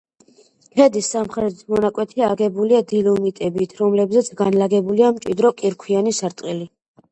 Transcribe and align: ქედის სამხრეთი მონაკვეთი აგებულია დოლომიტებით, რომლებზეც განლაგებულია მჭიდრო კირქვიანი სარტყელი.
ქედის 0.77 1.09
სამხრეთი 1.15 1.67
მონაკვეთი 1.73 2.25
აგებულია 2.29 2.81
დოლომიტებით, 2.93 3.77
რომლებზეც 3.83 4.33
განლაგებულია 4.43 5.13
მჭიდრო 5.21 5.55
კირქვიანი 5.63 6.19
სარტყელი. 6.25 6.71